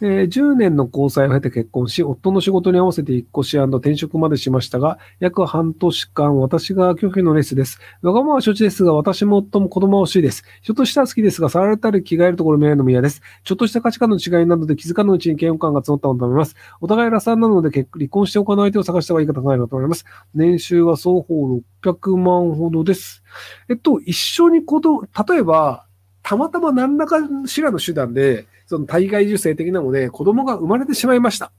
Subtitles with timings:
[0.00, 7.78] えー10年の交際を経て結婚し、夫の仕事に合わせて引っ越し転職までしましたが、約半年間私が拒否のレースです。
[8.02, 10.42] わがままは承知ですが、私も夫も子供は欲しいです。
[10.62, 13.22] ひょっとしたら好きですが、触られたり着替えるところ見られるのも嫌です。
[13.44, 16.56] ちょっとした価値観の違いなどで気づかぬうちに嫌悪感が募ったのと思います。
[16.80, 20.04] お互いラサンなので結離婚しておかない手を探した方がいいかと考えると思います。
[20.34, 23.22] 年収は双方600万ほどです。
[23.68, 25.86] えっと、一緒に子供、例えば、
[26.22, 31.46] たまたま何らかしらの手段で、その体外受精的なので子供が生まれてしまいました。
[31.46, 31.50] っ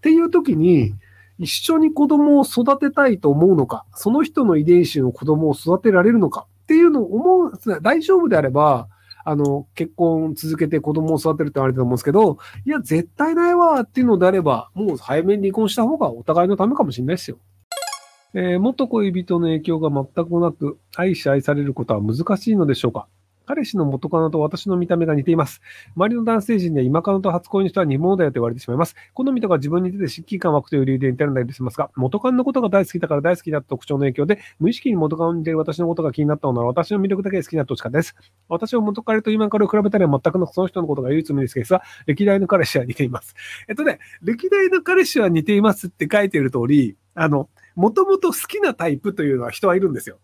[0.00, 0.94] ていう時に、
[1.38, 8.88] 一緒に子供を育てたいと思うのか、その人の遺伝子の子供を育てられるのかっていうのを思う、大丈夫であれば、
[9.24, 17.38] あの、結婚続けて子供を育てるって言われてると思うんですけど、いや、絶対ないわっていうのであれば、もう早めに離婚した方がお互いのためかもしれないですよ。
[18.34, 23.06] えー元恋人の影響が全くなく、愛し愛されることは難しいのでしょうか？
[23.46, 25.60] 彼氏の元カノと私の見た目が似ています。
[25.96, 28.96] 周りの男性陣で今カノと初恋の人は似物だよと言われてしまいます。
[29.14, 38.14] 好みとか自分に出て親近感湧くという理由で似てるんだりしますが、元カノのことが大好きだから大好きだった特徴の影響で、無意識に元カノに似てる私のことが気になったのなら私の魅力だけ好きになってほしかです。
[38.48, 43.34] 私は元彼と今彼を比べたら全くのその人のことが唯一無二ですが、歴代の彼氏は似ています。
[43.68, 50.18] えっとね、歴代の彼氏は似ていますって書いている通り、あの、もともと好きなタイプというのは人はいるんですよ。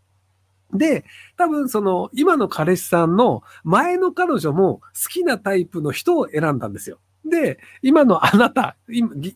[0.73, 1.05] で、
[1.37, 6.99] 多分その今の彼氏さんの前の彼女も好きなタイプの人を選んだんですよ。
[7.25, 8.77] で、今のあなた、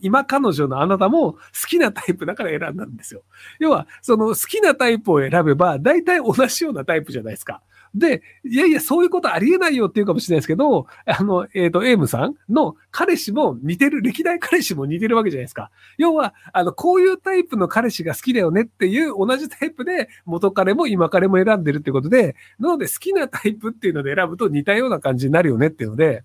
[0.00, 1.38] 今彼女のあなたも好
[1.68, 3.22] きなタイプだから選んだんですよ。
[3.58, 7.62] 要は、その好きなタイプを選べば、大体同じようなタイプじゃないですか。
[7.94, 15.70] で、いやいや、そういうことありえないよっていうかもしれないですけど、あの、えっ、と、エイムさんの彼氏も似てる、歴代彼氏も似てるわけじゃないですか。
[15.98, 26.24] 要は、あの、こういうタイプの彼氏が好きだよねっていう同じタイプで元彼も今彼も選んでるってことで、なので好きなタイプっていうので選ぶと似たような感じになるよねっていうので、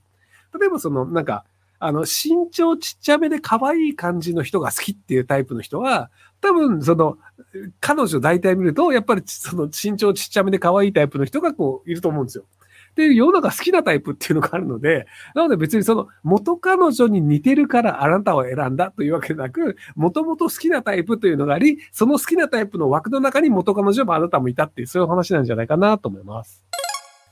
[0.57, 1.43] 例えばその、なんか、
[1.79, 6.09] あの、身長ちっちゃめで可愛い感じの人が好きっていうタイプの人は、
[6.41, 7.17] 多分、その、
[7.79, 12.45] 彼女大体見ると、やっぱりその身長ちっちゃめで可愛いタイプの人がこう、いると思うんですよ。
[12.91, 26.66] っていう世の中好きなタイプっていうのがあるので、なので別にその元彼女に似てるからあなたを選んだというわけでなく、もともと好きなタイプというのがあり、その好きなタイプの枠の中に元彼女もあなたもいたっていう、そういう話なんじゃないかなと思います。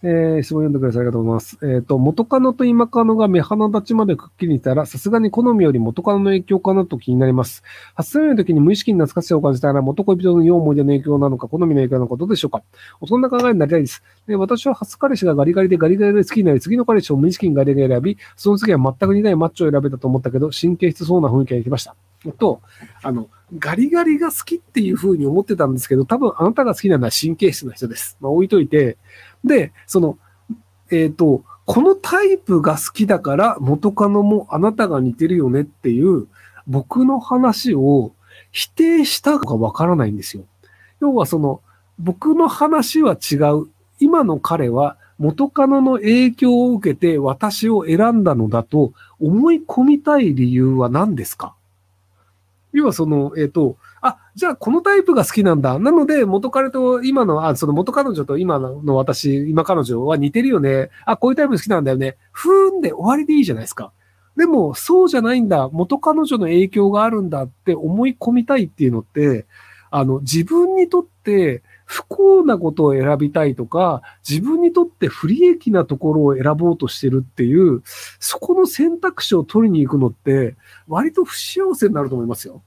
[0.07, 1.01] えー、質問読んでください。
[1.01, 1.57] ありがとうございます。
[1.63, 7.63] えっ、と、元カノと今カノが目鼻立ちまでくっきり似たら、さすがに好みより元カノの影響かなと気になります。
[7.95, 12.61] 初恋の時に無意識に懐かしさを感じたら、元恋人の良い思い出の影響なのか、好みの影響なのか、どうでしょうか。
[13.07, 14.03] そんな考えになりたいです。
[14.27, 21.95] で私は初彼氏がガリガリでガリガリで好きになり、次の彼氏を無意識にガリガリ選び、その次は全く似ないマッチを選べたと思ったけど、神経質そうな雰囲気ができました。
[22.33, 22.61] と、
[23.01, 23.27] あの、
[23.57, 28.17] ガリガリが好きっていう風に思ってたんですけど、多分あなたが好きなのは神経質な人です。
[28.19, 28.97] まあ置いといて、
[29.45, 30.17] で、その、
[30.91, 36.27] えっ、と、このタイプが好きだから元カノもあなたが似てるよねっていう
[36.67, 38.13] 僕の話を
[38.51, 40.43] 否定したのかわからないんですよ。
[41.01, 41.61] 要はその
[41.97, 43.67] 僕の話は違う。
[43.99, 51.55] 今の彼は元カノの影響を受けて私を選んだのだと思い込みたい理由は何ですか？
[52.73, 55.79] 要はその、えっ、と、あ、じゃあこのタイプが好きなんだ。
[55.79, 60.89] なので、元彼と今の、あ、その元彼女と今の私、今彼女は似てるよね。
[61.05, 62.17] あ、こういうタイプ好きなんだよね。
[62.33, 63.93] ふーんで終わりでいいじゃないですか。
[64.35, 65.69] でも、そうじゃないんだ。
[65.69, 69.45] 元彼女の影響があるんだって思い込みたいっていうのって、
[69.89, 77.81] あの、自分にとって不幸なことを選びたいとか、自分にとって不利益なところを選ぼうとしてるっていう、
[78.19, 80.57] そこの選択肢を取りに行くのって、
[80.89, 82.61] 割と不幸せになると思いますよ。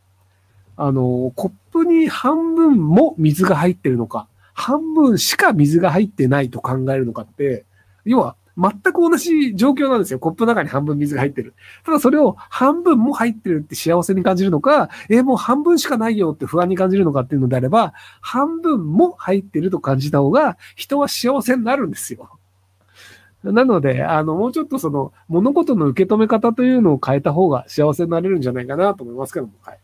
[0.78, 7.64] あの、コップに半分も水が入ってるのか、半分しか水が入ってないと考えるのかって、
[8.04, 10.20] 要は全く同じ状況なんですよ。
[10.20, 11.54] コップの中に半分水が入ってる。
[11.84, 22.30] ただそれを半分も入ってるって幸せに感じるのか、えーもう半分しかないよって不安に感じるのかっていうのであれば、半分も入ってると感じた方が人は幸せになるんですよ。
[23.42, 29.52] なので、あの、もうちょっとその物事の受け止め方というのを変えた方が幸せになれるんじゃないかなと思いますけども。
[29.62, 29.78] はい。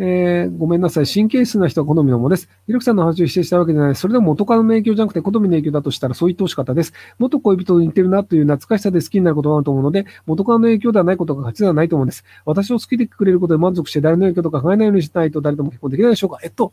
[0.00, 1.06] えー、ごめんなさい。
[1.06, 2.48] 神経質な人は好みのものです。
[2.66, 3.96] ひろきさんの話を否定したわけじゃない。
[3.96, 6.92] それでも元カノの影響じゃなくて好みの影響だとしたらそう言ってほしかったです。
[7.18, 12.24] 元恋人と似てるなという懐かしさで好きになることがあると思うので、元カノの影響ではないことが勝ちではないと思うんです。
[12.44, 16.38] 私を好きでくれることで満足して誰の影響とか考えないようにしないと誰とも結婚できないでしょうか。
[16.44, 16.72] えっと、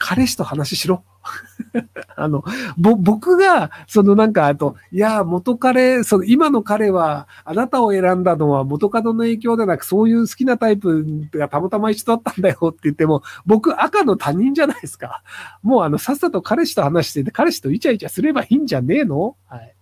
[0.00, 1.04] 彼氏と話しろ。
[2.16, 2.42] あの、
[2.78, 11.04] ぼ、僕が、そのなんか、あと、いや、元彼、その今の彼は、あなたを選んだのは元カノの影響でなく、そういう好きなタイプ
[11.34, 15.22] がたまたま一緒だったんだよって言っても、僕赤の他人じゃないですか。
[15.62, 19.36] もうあの、さっさと彼氏と話してて、彼氏とイチャイチャすればいいんじゃねえの？
[19.46, 19.74] はい。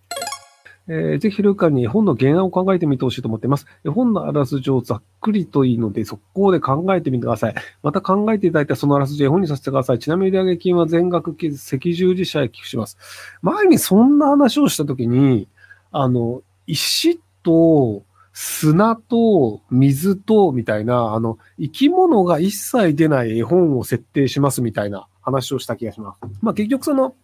[0.88, 3.66] えー、ぜひ、ルカに本の原案を考えてみてほしいと思っています。
[3.86, 7.54] 本のあらすじをざっくりといいので、速攻で考えてみてください。
[7.82, 9.98] また考えていただいたそのあらすじ絵本にさせてください。
[9.98, 11.46] ちなみに売上金は全額赤
[11.92, 12.96] 十字社へ寄付します。
[13.42, 15.46] 前にそんな話をしたときに、
[15.92, 18.02] あの、石と
[18.32, 26.20] 砂と水とみたいな、あの、生き物が一切出ない絵本を設定しますみたいな話をした気がします。
[26.40, 27.14] まあ結局その、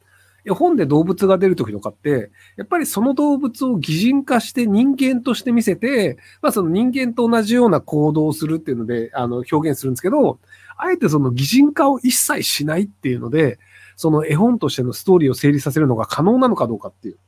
[0.44, 10.38] 絵本で動物が出るときとかって、やっぱりその動物を擬人化して人間として見せて、まあその人間と同じような行動をするっていうので、あの、表現するんですけど、
[10.76, 13.58] あえてその擬人化を一切しないっていうので、
[13.96, 17.18] その絵本としてのストーリーを成立させるのが可能なのかどうかっていう。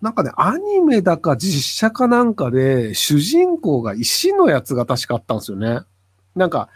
[0.00, 5.80] なんかね、アニメだか実写かなんかで、主人公が石のやつが確かあったんですよね。
[6.34, 6.68] なんか、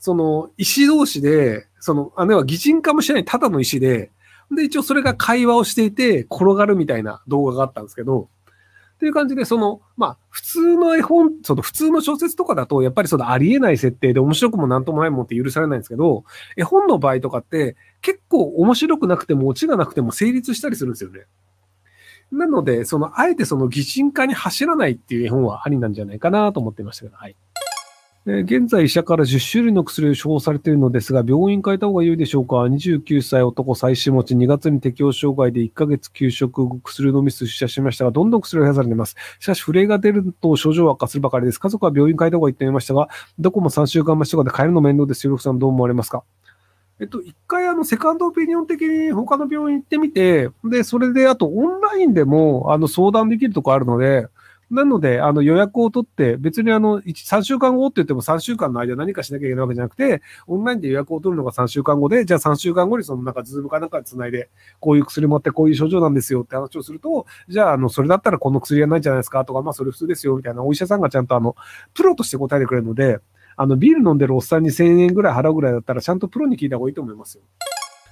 [0.00, 4.10] その石同士で、その、あのは擬人化もしないただの石で、
[4.54, 8.28] で、一応それが会話をしていて、転がるみたいな動画があったんですけど、
[8.96, 16.24] っていう感じで、その、まあ、普通の絵本、その普通の小説とかだと、やっぱりそのありえない設定で面白くもなんともないもんって許されないんですけど、
[16.56, 21.22] 絵本の場合とかって、結構面白くなくてもオチがなくても成立したりするんですよね。
[22.30, 27.36] なので、その、あえてその擬人化に走らないっていう絵本はありなんじゃないかなと思ってましたけど、はい。
[28.24, 39.16] え現在医者から10種類の薬を処方されているのですが、病院変えた方が良いでしょうか ?29 歳男妻子持ち、2月に適応障害で1ヶ月休職、薬飲み出社しましたが、どんどん薬を減らされています。
[39.40, 41.58] しかし、震えが出ると症状悪化するばかりです。
[41.58, 43.08] 家族は病院変えた方がいいと言いましたが、
[43.40, 45.36] どこも3週間待ちとかで変えるの面倒ですよ。
[45.38, 46.22] さんどう思われますか？
[47.00, 54.28] えっと、一回あの、セカンドオピニオン的に他の病院行ってみて、で、それであとオンラインでもあの相談できるとこあるので、
[54.72, 64.48] なので、あの予約を取って、別にあの、3週間後って言っても3週間の間何かしなきゃいけないわけじゃなくて、オンラインで予約を取るのが3週間後で、じゃあ3週間後にそのなんかズームかなんかで繋いで、
[64.80, 71.54] こういう薬持ってこういう症状なんですよって話をすると、じゃあ、あの、それだったらこの薬はないんじゃないですかとか、まあそれ普通ですよみたいなお医者さんがちゃんとあの、
[71.92, 73.18] プロとして答えてくれるので、
[73.56, 77.42] あの、ビール飲んでるおっさんに1000円ぐらい払うぐらいだったら、ちゃんとプロに聞いた方がいいと思いますよ。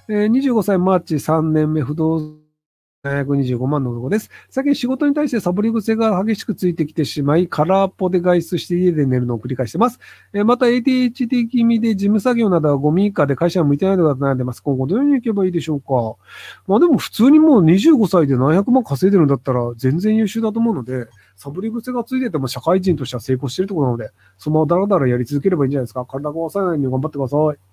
[0.07, 2.40] えー、25歳マーチ3年目不動
[3.03, 4.29] 725万の男です。
[4.51, 9.99] 最近仕事に対してサボり癖が激しくついてきてしまい、空っぽで外出して家で寝るのを繰り返してます。
[10.33, 14.61] えまた ADHD 気味で事務作業などはゴミ以下で会社は向いてないのだと悩んでます。
[14.61, 16.15] 今後どういうふうに行けばいいでしょうか。
[16.67, 26.05] まあでも普通にもう25歳で何百万稼いでるんだったら全然優秀だと思うので、サボり癖がついてても社会人としては成功してるってことなので、そのままダラダラやり続ければいいんじゃないですか。
[26.05, 27.70] 体壊さないように頑張ってください。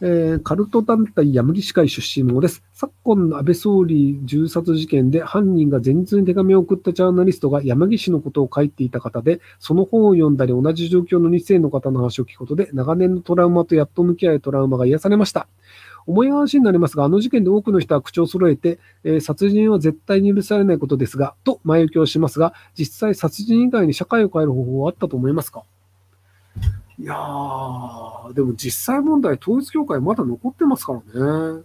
[0.00, 2.62] えー、カルト団体山岸会出身のです。
[2.72, 15.48] 昨今の安倍総理銃殺事件で犯人が前日に手紙を送ったジャーナリストが山岸のことを書いていた方で、その本を読んだり同じ状況の2世の方の話を聞くことで、長年のトラウマとやっと向き合いトラウマが癒されました。
[16.06, 25.64] 思い話になりますが、あの事件で多くの人は口を揃えて、えー、殺人は絶対に許されないことですが、と前置きをしますが、実際殺人以外に社会を変える方法はあったと思いますか？
[27.00, 31.62] いやー、でも実際問題、統一教会まだ残ってますからね。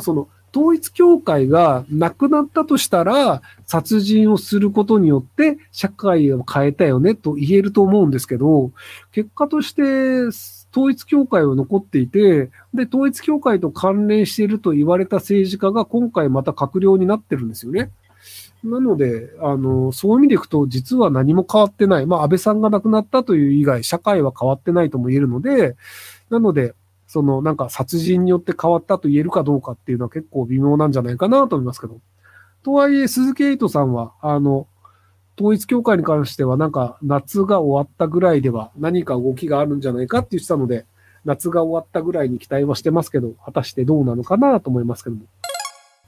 [0.00, 8.72] その、統一教会がなくなったとしたら、殺人をすることによって社会を変えたよねと言えると思うんですけど、
[9.12, 9.82] 結果として
[10.72, 17.90] 統一教会は残っていて、で、統一教会と関連していると言われた政治家が今回また閣僚になってるんですよね。
[18.62, 22.06] なので、あの、そういう意味でいくと、実は何も変わってない。
[22.06, 25.76] まあ、安倍さんが亡くなったという以外、社会は変わってないとも言えるので、
[26.28, 26.74] なので、
[27.06, 32.00] その、なんか殺人によって変わったと言えるかどうかっていうのは結構微妙なんじゃないかなと思いますけど。
[32.62, 34.66] とはいえ、鈴木エイトさんは、あの、
[35.38, 40.84] 統一教会に関しては、なんか、夏が終わったぐらいでは何か動きがあるんじゃないかって言ってたので、
[41.24, 45.22] 夏が終わったぐらいに期待はしてますけど、果たしてどうなのかなと思いますけども。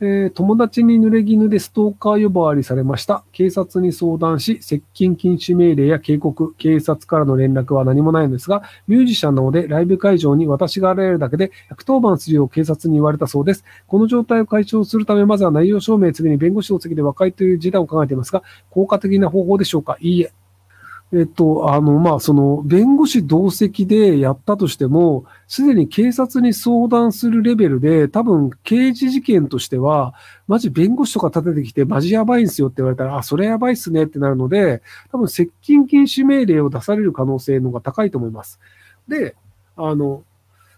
[0.05, 3.23] えー、友達に濡れ衣でストーカー呼ばわりされました。
[3.31, 13.65] 警察に相談し、接近禁止命令や警告、警察からの連絡は何もないのですが、ミュージシャンなのでライブ会場に私が現れるだけで110番するよう警察に言われたそうです。
[13.87, 19.99] この状態を解消するため、まずは内容証明、次に弁護士の席で和解という事態を考えていますが、効果的な方法でしょうか？
[20.01, 20.33] いいえ。
[21.15, 30.15] えっと、あの、まあ、その、弁護士同席でやったとしても、すでに警察に相談するレベルで、多分、刑事事件としては、
[30.49, 38.59] マジ弁護士とか立ててきて、マジやばいんすよって言われたら、あ、それやばいっすねってなるので、多分、接近禁止命令を出される可能性の方が高いと思います。
[39.07, 39.37] で、
[39.77, 40.23] あの、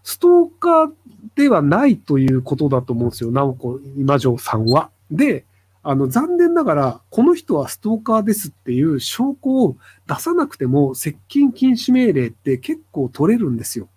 [0.02, 0.92] ストーカー
[1.36, 4.90] ではないということだと思うんですよ、直子今城さんは。
[5.12, 5.44] で、
[5.86, 9.76] あの、残念ながら、この人はストーカーですっていう証拠を
[10.08, 13.88] 出さなくても、接近禁止命令って結構取れるんですよ。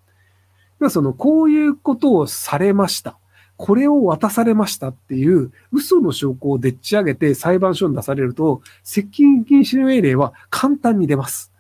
[0.90, 3.18] その、こういうことをされました。
[3.56, 11.54] これを渡されましたっていう嘘の証拠をでっち上げて裁判所に出されると、接近禁止命令は簡単に出ます。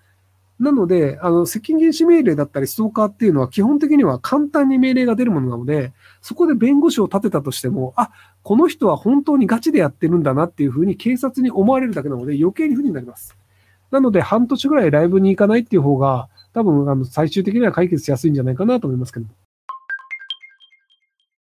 [0.60, 8.10] なので、あの、接近禁止命令だったりストーカーっていうのは基本的には簡単に命令が出るものなので、そこで弁護士を立てたとしても、あ、
[8.42, 13.38] この人は本当にガチでやってるんだなっていうふうに警察に思われるだけなので余計に不利になります。
[13.92, 19.32] なので、半年ぐらいライブに行かないっていう方が、多分、あの、最終的には解決しやすいんじゃないかなと思いますけども。